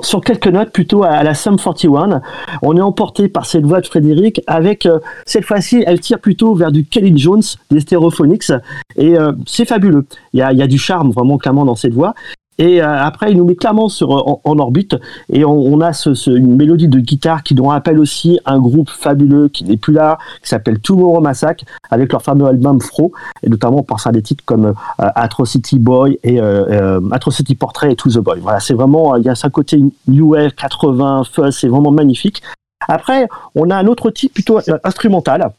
sur 0.01 0.21
quelques 0.21 0.47
notes 0.47 0.71
plutôt 0.71 1.03
à, 1.03 1.23
la 1.23 1.33
Sum 1.33 1.57
41. 1.57 2.21
On 2.61 2.77
est 2.77 2.81
emporté 2.81 3.27
par 3.27 3.45
cette 3.45 3.65
voix 3.65 3.81
de 3.81 3.87
Frédéric 3.87 4.41
avec 4.47 4.85
euh, 4.85 4.99
cette 5.25 5.43
fois-ci 5.43 5.83
elle 5.85 5.99
tire 5.99 6.19
plutôt 6.19 6.55
vers 6.55 6.71
du 6.71 6.85
Kelly 6.85 7.17
Jones 7.17 7.41
des 7.71 7.81
Stereophonics 7.81 8.51
et 8.95 9.17
euh, 9.17 9.33
c'est 9.45 9.65
fabuleux. 9.65 10.05
Il 10.33 10.39
y, 10.39 10.43
a, 10.43 10.53
il 10.53 10.59
y 10.59 10.61
a, 10.61 10.67
du 10.67 10.77
charme 10.77 11.11
vraiment 11.11 11.37
clairement 11.37 11.65
dans 11.65 11.75
cette 11.75 11.93
voix 11.93 12.13
et 12.57 12.81
euh, 12.81 13.03
après, 13.03 13.31
il 13.31 13.37
nous 13.37 13.45
met 13.45 13.55
clairement 13.55 13.89
sur, 13.89 14.11
en, 14.45 14.59
orbite 14.59 14.95
et 15.31 15.45
on, 15.45 15.79
a 15.81 15.93
ce, 15.93 16.29
une 16.29 16.55
mélodie 16.55 16.87
de 16.87 16.99
guitare 16.99 17.43
qui 17.43 17.55
nous 17.55 17.65
rappelle 17.65 17.97
aussi 17.97 18.39
un 18.45 18.59
groupe 18.59 18.89
fabuleux 18.89 19.47
qui 19.47 19.63
n'est 19.63 19.77
plus 19.77 19.93
là, 19.93 20.19
qui 20.43 20.49
s'appelle 20.49 20.79
Tomorrow 20.79 21.21
Massacre, 21.21 21.63
avec 21.89 22.11
leur 22.11 22.21
fameux 22.21 22.45
album 22.45 22.81
Fro, 22.81 23.13
et 23.41 23.49
notamment 23.49 23.83
pour 23.83 23.99
ça 23.99 24.11
des 24.11 24.21
titres 24.21 24.43
comme 24.45 24.65
euh, 24.65 24.73
Atrocity 24.97 25.79
Boy 25.79 26.19
et 26.23 26.39
euh, 26.39 26.99
Atrocity 27.11 27.55
Portrait 27.55 27.93
et 27.93 27.95
To 27.95 28.09
the 28.09 28.19
Boy. 28.19 28.39
Voilà, 28.41 28.59
c'est 28.59 28.73
vraiment, 28.73 29.15
il 29.15 29.23
y 29.23 29.29
a 29.29 29.35
ça 29.35 29.49
côté 29.49 29.81
New 30.07 30.33
Wave 30.33 30.51
80, 30.51 31.23
fuzz, 31.23 31.55
c'est 31.55 31.67
vraiment 31.67 31.91
magnifique. 31.91 32.43
Après, 32.87 33.27
on 33.55 33.69
a 33.69 33.75
un 33.75 33.87
autre 33.87 34.11
titre 34.11 34.33
plutôt 34.33 34.59
instrumental 34.83 35.51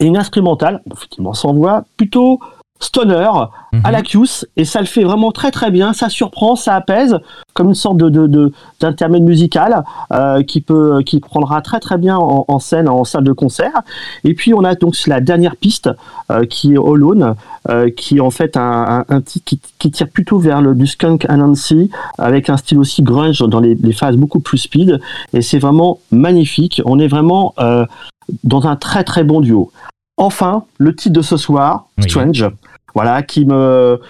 et 0.00 0.06
une 0.06 0.16
instrumentale, 0.16 0.82
effectivement 0.92 1.34
sans 1.34 1.52
voix, 1.54 1.84
plutôt 1.96 2.40
stoner 2.82 3.30
à 3.84 3.90
la 3.92 4.02
Cuse 4.02 4.48
et 4.56 4.64
ça 4.64 4.80
le 4.80 4.86
fait 4.86 5.04
vraiment 5.04 5.30
très 5.32 5.50
très 5.50 5.70
bien 5.70 5.92
ça 5.92 6.08
surprend 6.08 6.56
ça 6.56 6.74
apaise 6.74 7.18
comme 7.52 7.68
une 7.68 7.74
sorte 7.74 7.98
de 7.98 8.08
de- 8.08 8.52
d'intermède 8.80 9.22
musical 9.22 9.84
euh, 10.12 10.42
qui 10.42 10.60
peut 10.62 11.02
qui 11.04 11.20
prendra 11.20 11.60
très 11.62 11.78
très 11.78 11.98
bien 11.98 12.16
en, 12.16 12.46
en 12.48 12.58
scène 12.58 12.88
en 12.88 13.04
salle 13.04 13.24
de 13.24 13.32
concert. 13.32 13.82
Et 14.24 14.32
puis 14.34 14.54
on 14.54 14.64
a 14.64 14.74
donc 14.74 14.96
la 15.06 15.20
dernière 15.20 15.56
piste 15.56 15.90
euh, 16.30 16.46
qui 16.46 16.72
est 16.74 16.78
Alone 16.78 17.34
euh, 17.68 17.90
qui 17.90 18.16
est 18.16 18.20
en 18.20 18.30
fait 18.30 18.56
un, 18.56 19.04
un, 19.08 19.14
un 19.14 19.20
titre 19.20 19.44
qui, 19.44 19.60
qui 19.78 19.90
tire 19.90 20.08
plutôt 20.08 20.38
vers 20.38 20.62
le 20.62 20.74
du 20.74 20.86
skunk 20.86 21.26
Anansi 21.28 21.90
avec 22.18 22.48
un 22.48 22.56
style 22.56 22.78
aussi 22.78 23.02
grunge 23.02 23.40
dans 23.46 23.60
les, 23.60 23.74
les 23.74 23.92
phases 23.92 24.16
beaucoup 24.16 24.40
plus 24.40 24.58
speed. 24.58 25.00
Et 25.34 25.42
c'est 25.42 25.58
vraiment 25.58 25.98
magnifique. 26.10 26.80
On 26.86 26.98
est 26.98 27.08
vraiment 27.08 27.52
euh, 27.58 27.84
dans 28.42 28.66
un 28.66 28.76
très 28.76 29.04
très 29.04 29.22
bon 29.24 29.40
duo. 29.42 29.70
Enfin 30.16 30.64
le 30.78 30.94
titre 30.94 31.14
de 31.14 31.22
ce 31.22 31.36
soir 31.36 31.86
Oui. 31.98 32.04
Strange 32.08 32.48
voilà 32.94 33.22
qui 33.22 33.44
me 33.46 34.00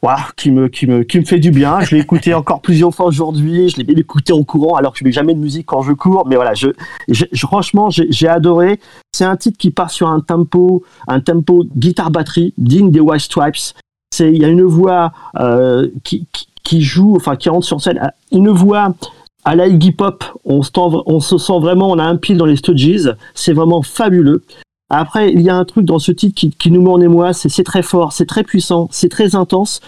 voilà, 0.00 0.20
qui 0.36 0.52
me 0.52 0.68
qui 0.68 0.86
me 0.86 1.02
qui 1.02 1.18
me 1.18 1.24
fait 1.24 1.40
du 1.40 1.50
bien. 1.50 1.80
Je 1.80 1.94
l'ai 1.94 2.00
écouté 2.02 2.32
encore 2.40 2.60
plusieurs 2.60 2.94
fois 2.94 3.06
aujourd'hui. 3.06 3.68
Je 3.68 3.76
l'ai 3.78 3.84
bien 3.84 3.96
écouté 3.96 4.32
en 4.32 4.44
courant 4.44 4.76
alors 4.76 4.92
que 4.92 5.00
je 5.00 5.04
mets 5.04 5.10
jamais 5.12 5.34
de 5.34 5.40
musique 5.40 5.66
quand 5.66 5.82
je 5.82 5.92
cours. 5.92 6.26
Mais 6.28 6.36
voilà 6.36 6.54
je, 6.54 6.68
je- 7.08 7.24
je- 7.32 7.46
franchement 7.46 7.88
j'ai 7.90 8.28
adoré. 8.28 8.78
C'est 9.12 9.24
un 9.24 9.36
titre 9.36 9.58
qui 9.58 9.70
part 9.70 9.90
sur 9.90 10.08
un 10.08 10.20
tempo 10.20 10.84
un 11.08 11.20
tempo 11.20 11.64
guitare 11.76 12.10
batterie 12.12 12.54
digne 12.58 12.90
des 12.90 13.00
White 13.00 13.22
Stripes. 13.22 13.74
C'est 14.14 14.32
il 14.32 14.40
y 14.40 14.44
a 14.44 14.48
une 14.48 14.62
voix 14.62 15.12
euh, 15.40 15.88
qui, 16.04 16.26
qui 16.32 16.46
qui 16.62 16.82
joue 16.82 17.16
enfin 17.16 17.34
qui 17.36 17.48
rentre 17.48 17.66
sur 17.66 17.80
scène. 17.80 18.12
Une 18.30 18.50
voix 18.50 18.94
à 19.44 19.56
la 19.56 19.66
Iggy 19.66 19.92
Pop, 19.92 20.22
on 20.44 20.62
se, 20.62 20.70
on 20.76 21.20
se 21.20 21.38
sent 21.38 21.58
vraiment, 21.60 21.88
on 21.90 21.98
a 21.98 22.04
un 22.04 22.16
pied 22.16 22.34
dans 22.34 22.44
les 22.44 22.56
Stooges, 22.56 23.14
c'est 23.34 23.54
vraiment 23.54 23.80
fabuleux. 23.80 24.42
Après, 24.90 25.32
il 25.32 25.40
y 25.42 25.50
a 25.50 25.56
un 25.56 25.64
truc 25.64 25.84
dans 25.84 25.98
ce 25.98 26.12
titre 26.12 26.34
qui, 26.34 26.50
qui 26.50 26.70
nous 26.70 26.80
met 26.82 26.90
en 26.90 27.00
émoi, 27.00 27.32
c'est 27.32 27.48
c'est 27.48 27.64
très 27.64 27.82
fort, 27.82 28.12
c'est 28.12 28.26
très 28.26 28.42
puissant, 28.42 28.88
c'est 28.90 29.10
très 29.10 29.34
intense, 29.36 29.80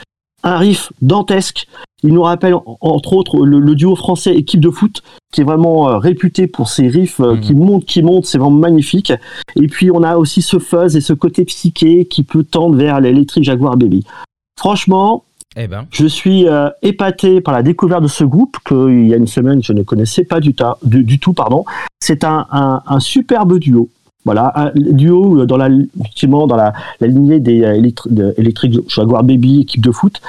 un 0.42 0.56
riff 0.58 0.92
dantesque. 1.02 1.66
Il 2.02 2.14
nous 2.14 2.22
rappelle 2.22 2.54
en- 2.54 2.78
entre 2.80 3.12
autres 3.14 3.44
le, 3.44 3.60
le 3.60 3.74
duo 3.74 3.94
français 3.96 4.34
équipe 4.34 4.60
de 4.60 4.70
foot 4.70 5.02
qui 5.32 5.42
est 5.42 5.44
vraiment 5.44 5.88
euh, 5.90 5.98
réputé 5.98 6.46
pour 6.46 6.68
ses 6.68 6.88
riffs 6.88 7.20
euh, 7.20 7.34
Mhm. 7.34 7.40
qui 7.40 7.54
montent, 7.54 7.84
qui 7.84 8.02
montent, 8.02 8.26
c'est 8.26 8.38
vraiment 8.38 8.56
magnifique. 8.58 9.12
Et 9.56 9.66
puis 9.68 9.90
on 9.90 10.02
a 10.02 10.16
aussi 10.16 10.42
ce 10.42 10.58
fuzz 10.58 10.96
et 10.96 11.00
ce 11.00 11.12
côté 11.12 11.44
psyché 11.44 12.04
qui 12.06 12.22
peut 12.22 12.42
tendre 12.44 12.76
vers 12.76 13.00
l'électrique 13.00 13.44
Jaguar 13.44 13.76
Baby. 13.76 14.04
Franchement, 14.58 15.24
Eh 15.56 15.66
ben, 15.66 15.86
je 15.90 16.06
suis 16.06 16.46
euh, 16.46 16.68
épaté 16.82 17.40
par 17.40 17.52
la 17.54 17.62
découverte 17.62 18.02
de 18.02 18.08
ce 18.08 18.24
groupe 18.24 18.56
que 18.64 18.90
il 18.90 19.08
y 19.08 19.14
a 19.14 19.16
une 19.16 19.26
semaine 19.26 19.62
je 19.62 19.72
ne 19.72 19.82
connaissais 19.82 20.24
pas 20.24 20.40
du, 20.40 20.54
ta- 20.54 20.78
du, 20.82 21.02
du 21.04 21.18
tout. 21.18 21.32
pardon. 21.32 21.64
C'est 22.00 22.24
un, 22.24 22.46
un, 22.50 22.82
un 22.86 23.00
superbe 23.00 23.58
duo. 23.58 23.88
Voilà, 24.24 24.52
un 24.54 24.70
duo 24.74 25.46
dans 25.46 25.56
la, 25.56 25.68
effectivement, 26.00 26.46
dans 26.46 26.56
la, 26.56 26.72
la 27.00 27.06
lignée 27.06 27.40
des 27.40 27.62
euh, 27.62 27.74
électri- 27.74 28.12
de- 28.12 28.34
électriques 28.36 28.78
Jaguar 28.88 29.24
Baby, 29.24 29.60
équipe 29.62 29.80
de 29.84 29.90
foot. 29.90 30.20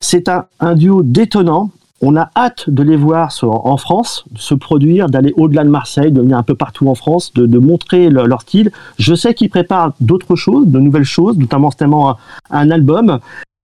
C'est 0.00 0.28
un, 0.28 0.44
un 0.60 0.74
duo 0.74 1.02
détonnant. 1.02 1.70
On 2.00 2.16
a 2.16 2.30
hâte 2.36 2.70
de 2.70 2.82
les 2.84 2.96
voir 2.96 3.32
sur- 3.32 3.66
en 3.66 3.76
France, 3.76 4.24
de 4.30 4.38
se 4.38 4.54
produire, 4.54 5.08
d'aller 5.10 5.34
au-delà 5.36 5.64
de 5.64 5.68
Marseille, 5.68 6.12
de 6.12 6.20
venir 6.20 6.38
un 6.38 6.42
peu 6.44 6.54
partout 6.54 6.88
en 6.88 6.94
France, 6.94 7.32
de, 7.34 7.44
de 7.46 7.58
montrer 7.58 8.08
le- 8.08 8.24
leur 8.26 8.42
style. 8.42 8.70
Je 8.98 9.14
sais 9.14 9.34
qu'ils 9.34 9.50
préparent 9.50 9.92
d'autres 10.00 10.36
choses, 10.36 10.66
de 10.68 10.78
nouvelles 10.78 11.02
choses, 11.04 11.36
notamment 11.36 11.70
certainement 11.70 12.10
un, 12.10 12.16
un 12.50 12.70
album. 12.70 13.18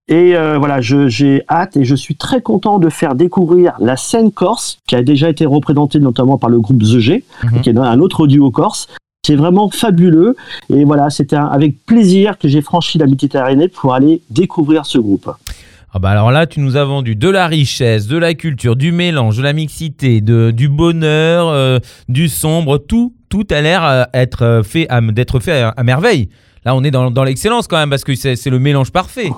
Et 0.07 0.35
euh, 0.35 0.59
voilà, 0.59 0.81
j'ai 0.81 1.41
hâte 1.49 1.77
et 1.77 1.85
je 1.85 1.95
suis 1.95 2.15
très 2.15 2.39
content 2.41 2.77
de 2.77 2.89
faire 2.89 3.15
découvrir 3.15 3.73
la 3.79 3.95
scène 3.97 4.31
corse, 4.31 4.77
qui 4.87 4.95
a 4.95 5.01
déjà 5.01 5.29
été 5.29 5.47
représentée 5.47 5.99
notamment 5.99 6.37
par 6.37 6.51
le 6.51 6.59
groupe 6.59 6.79
The 6.83 6.99
G, 6.99 7.23
Mhm. 7.43 7.61
qui 7.61 7.69
est 7.69 7.77
un 7.77 7.99
autre 7.99 8.27
duo 8.27 8.51
corse. 8.51 8.87
C'est 9.25 9.35
vraiment 9.35 9.69
fabuleux. 9.71 10.35
Et 10.69 10.83
voilà, 10.85 11.09
c'était 11.09 11.35
avec 11.35 11.83
plaisir 11.85 12.37
que 12.37 12.47
j'ai 12.47 12.61
franchi 12.61 12.97
la 12.99 13.07
Méditerranée 13.07 13.67
pour 13.69 13.93
aller 13.95 14.21
découvrir 14.29 14.85
ce 14.85 14.99
groupe. 14.99 15.31
ah 15.93 15.99
bah 15.99 16.09
alors 16.11 16.29
là, 16.29 16.45
tu 16.45 16.59
nous 16.59 16.75
as 16.77 16.83
vendu 16.85 17.15
de 17.15 17.29
la 17.29 17.47
richesse, 17.47 18.05
de 18.05 18.17
la 18.17 18.35
culture, 18.35 18.75
du 18.75 18.91
mélange, 18.91 19.37
de 19.37 19.41
la 19.43 19.53
mixité, 19.53 20.21
de, 20.21 20.51
du 20.51 20.69
bonheur, 20.69 21.47
euh, 21.49 21.79
du 22.07 22.29
sombre, 22.29 22.77
tout, 22.77 23.13
tout 23.29 23.47
a 23.49 23.61
l'air 23.61 23.83
euh, 23.83 24.03
être 24.13 24.43
euh, 24.43 24.61
fait 24.63 24.85
à- 24.89 25.01
d'être 25.01 25.39
fait 25.39 25.61
à, 25.61 25.69
à 25.69 25.83
merveille. 25.83 26.29
Là, 26.65 26.75
on 26.75 26.83
est 26.83 26.91
dans, 26.91 27.09
dans 27.09 27.23
l'excellence 27.23 27.67
quand 27.67 27.77
même 27.77 27.89
parce 27.89 28.03
que 28.03 28.13
c'est 28.15 28.45
le 28.49 28.59
mélange 28.59 28.91
parfait. 28.91 29.29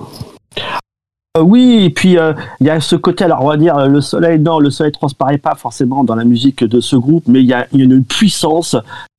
Euh, 1.36 1.42
oui, 1.42 1.84
et 1.84 1.90
puis 1.90 2.16
euh, 2.16 2.32
il 2.60 2.66
y 2.66 2.70
a 2.70 2.80
ce 2.80 2.96
côté, 2.96 3.24
alors 3.24 3.42
on 3.44 3.48
va 3.48 3.56
dire, 3.58 3.76
le 3.86 4.00
soleil, 4.00 4.38
non, 4.40 4.58
le 4.60 4.70
soleil 4.70 4.92
transparaît 4.92 5.36
pas 5.38 5.54
forcément 5.54 6.02
dans 6.02 6.14
la 6.14 6.24
musique 6.24 6.64
de 6.64 6.80
ce 6.80 6.96
groupe, 6.96 7.24
mais 7.28 7.40
il 7.40 7.46
y 7.46 7.52
a, 7.52 7.66
il 7.72 7.80
y 7.80 7.82
a 7.82 7.84
une 7.84 8.02
puissance, 8.04 8.76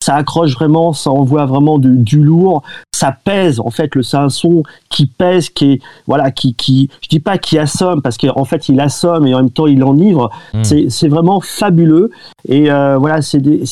ça 0.10 0.16
accroche 0.16 0.56
vraiment, 0.56 0.92
ça 0.92 1.12
envoie 1.12 1.46
vraiment 1.46 1.78
du, 1.78 1.96
du 1.96 2.24
lourd, 2.24 2.64
ça 2.92 3.16
pèse, 3.24 3.60
en 3.60 3.70
fait, 3.70 3.94
le, 3.94 4.02
c'est 4.02 4.18
un 4.18 4.30
son 4.30 4.64
qui 4.90 5.06
pèse, 5.06 5.50
qui 5.50 5.74
est, 5.74 5.82
voilà, 6.08 6.32
qui, 6.32 6.56
qui, 6.56 6.90
je 7.04 7.10
dis 7.10 7.20
pas 7.20 7.38
qui 7.38 7.60
assomme, 7.60 8.02
parce 8.02 8.18
qu'en 8.18 8.44
fait 8.44 8.70
il 8.70 8.80
assomme 8.80 9.28
et 9.28 9.36
en 9.36 9.38
même 9.38 9.52
temps 9.52 9.68
il 9.68 9.84
enivre, 9.84 10.32
Mm. 10.56 10.64
c'est, 10.64 11.08
vraiment 11.08 11.42
fabuleux, 11.42 12.10
et 12.48 12.72
euh, 12.72 12.98
voilà, 12.98 13.22
c'est 13.22 13.40
des, 13.40 13.64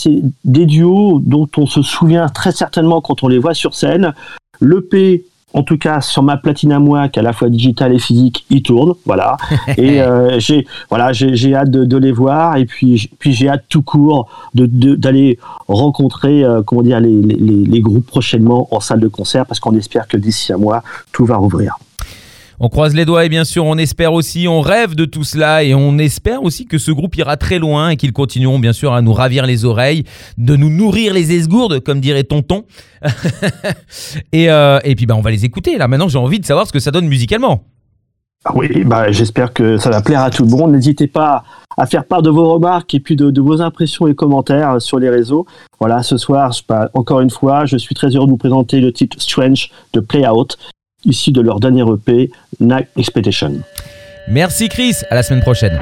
des 0.46 0.68
duos 0.68 1.20
dont 1.26 1.48
on 1.58 1.66
se 1.66 1.82
souvient 1.82 2.30
très 2.30 2.52
certainement 2.52 3.02
quand 3.02 3.24
on 3.24 3.28
les 3.28 3.40
voit 3.40 3.56
sur 3.56 3.74
scène, 3.74 4.14
l'EP 4.62 5.26
en 5.58 5.64
tout 5.64 5.78
cas 5.78 6.02
sur 6.02 6.24
ma 6.24 6.38
platine 6.38 6.72
à 6.72 6.80
moi, 6.80 7.10
qui 7.10 7.18
est 7.20 7.22
à 7.22 7.24
la 7.24 7.34
fois 7.34 7.50
digitale 7.50 7.94
et 7.94 8.00
physique, 8.00 8.46
il 8.50 8.62
tourne, 8.62 8.94
voilà. 9.06 9.38
Et 9.78 10.02
euh, 10.02 10.40
j'ai 10.40 10.66
voilà, 10.90 11.12
j'ai 11.14 11.56
hâte 11.56 11.72
de, 11.72 11.84
de 11.86 11.98
les 11.98 12.12
voir 12.12 12.56
et 12.58 12.66
puis 12.66 13.10
puis 13.20 13.34
j'ai 13.34 13.50
hâte 13.50 13.64
tout 13.70 13.82
court 13.82 14.28
de 14.54 14.66
de- 14.66 14.96
d'aller 14.96 15.40
rencontrer 15.68 16.44
euh, 16.44 16.62
comment 16.64 16.84
dire 16.84 17.00
les, 17.00 17.12
les, 17.30 17.36
les- 17.36 17.66
les 17.66 17.82
groupes 17.82 18.06
prochainement 18.06 18.68
en 18.72 18.80
salle 18.80 19.00
de 19.00 19.08
concert 19.08 19.46
parce 19.46 19.60
qu'on 19.60 19.76
espère 19.76 20.08
que 20.08 20.18
d'ici 20.18 20.54
un 20.54 20.58
mois 20.58 20.84
tout 21.12 21.26
va 21.26 21.38
rouvrir. 21.38 21.78
On 22.60 22.70
croise 22.70 22.96
les 22.96 23.06
doigts 23.06 23.24
et 23.24 23.30
bien 23.30 23.44
sûr, 23.44 23.66
on 23.66 23.78
espère 23.78 24.14
aussi, 24.14 24.48
on 24.48 24.62
rêve 24.62 24.96
de 24.96 25.06
tout 25.06 25.24
cela 25.24 25.64
et 25.64 25.76
on 25.76 26.00
espère 26.00 26.42
aussi 26.42 26.66
que 26.66 26.80
ce 26.80 26.92
groupe 26.92 27.16
ira 27.16 27.38
très 27.38 27.60
loin 27.60 27.90
et 27.90 27.98
qu'ils 27.98 28.14
continueront 28.14 28.58
bien 28.58 28.74
sûr 28.74 28.94
à 28.94 29.04
nous 29.04 29.14
ravir 29.14 29.46
les 29.46 29.64
oreilles, 29.64 30.06
de 30.40 30.56
nous 30.56 30.70
nourrir 30.70 31.14
les 31.14 31.34
esgourdes, 31.34 31.82
comme 31.82 32.00
dirait 32.00 32.24
Tonton. 32.24 32.66
et, 34.34 34.50
euh, 34.50 34.80
et 34.84 34.96
puis 34.96 35.06
bah, 35.06 35.16
on 35.16 35.22
va 35.22 35.30
les 35.30 35.46
écouter. 35.46 35.78
Là 35.78 35.88
maintenant, 35.88 36.08
j'ai 36.08 36.18
envie 36.18 36.40
de 36.40 36.46
savoir 36.46 36.66
ce 36.66 36.74
que 36.74 36.80
ça 36.80 36.90
donne 36.90 37.08
musicalement. 37.08 37.64
Ah 38.44 38.54
Oui, 38.56 38.84
bah, 38.86 39.12
j'espère 39.12 39.54
que 39.54 39.78
ça 39.78 39.90
va 39.90 40.02
plaire 40.02 40.22
à 40.22 40.30
tout 40.30 40.44
le 40.44 40.50
monde. 40.50 40.72
N'hésitez 40.72 41.08
pas 41.08 41.44
à 41.78 41.86
faire 41.86 42.06
part 42.06 42.22
de 42.22 42.30
vos 42.30 42.54
remarques 42.54 42.94
et 42.96 43.00
puis 43.00 43.16
de, 43.16 43.42
vos 43.42 43.62
impressions 43.62 44.08
et 44.08 44.16
commentaires 44.16 44.82
sur 44.82 45.00
les 45.00 45.10
réseaux. 45.10 45.46
Voilà, 45.80 46.02
ce 46.02 46.18
soir, 46.18 46.52
pas, 46.66 46.90
encore 46.94 47.22
une 47.22 47.30
fois, 47.30 47.66
je 47.66 47.78
suis 47.78 47.94
très 47.94 48.16
heureux 48.16 48.26
de 48.26 48.32
vous 48.32 48.38
présenter 48.38 48.80
le 48.80 48.92
titre 48.92 49.22
Strange 49.22 49.70
de 49.94 50.00
Play 50.00 50.26
Issu 51.08 51.32
de 51.32 51.42
leur 51.42 51.60
dernier 51.60 51.82
EP, 51.82 52.30
Night 52.60 52.88
Expedition. 52.98 53.54
Merci 54.28 54.70
Chris, 54.70 54.98
à 55.10 55.16
la 55.16 55.24
semaine 55.24 55.42
prochaine. 55.42 55.80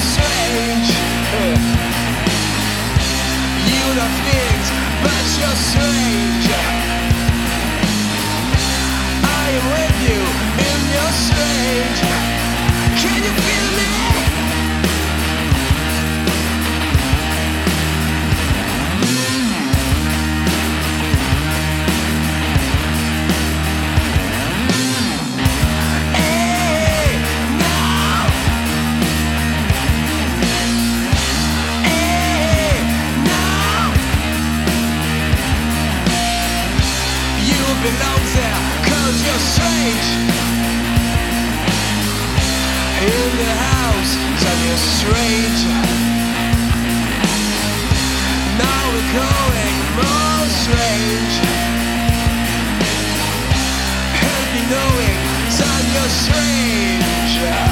Strange. 0.00 0.88
You 3.70 3.84
don't 3.98 4.16
think, 4.26 4.64
but 5.02 5.24
you're 5.38 5.56
strange. 5.56 6.31
Knowing, 54.70 55.18
son, 55.50 55.82
you're 55.92 56.12
strange. 56.22 57.71